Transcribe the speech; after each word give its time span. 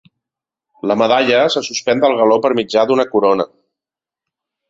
La 0.91 0.95
medalla 1.01 1.41
se 1.55 1.63
suspèn 1.67 2.01
del 2.05 2.17
galó 2.21 2.39
per 2.45 2.51
mitjà 2.61 2.85
d'una 2.93 3.07
corona. 3.13 3.49